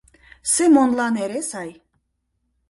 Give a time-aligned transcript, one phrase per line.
[0.53, 1.69] Семонлан эре сай.